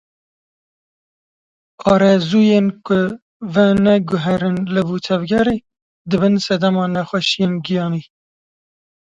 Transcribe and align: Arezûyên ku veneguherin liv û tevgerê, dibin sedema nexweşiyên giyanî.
Arezûyên 1.91 2.67
ku 2.85 2.99
veneguherin 3.53 4.57
liv 4.73 4.87
û 4.95 4.97
tevgerê, 5.07 5.57
dibin 6.09 6.35
sedema 6.47 6.85
nexweşiyên 6.95 7.53
giyanî. 7.65 8.03